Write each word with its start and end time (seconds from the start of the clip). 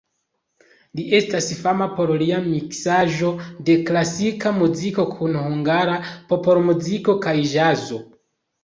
Li 0.99 1.03
estas 1.17 1.49
fama 1.59 1.87
por 1.99 2.13
lia 2.23 2.39
miksaĵo 2.47 3.31
de 3.69 3.77
klasika 3.91 4.57
muziko 4.59 5.09
kun 5.15 5.41
hungara 5.45 6.03
popolmuziko 6.35 7.19
kaj 7.29 7.39
ĵazo. 7.55 8.05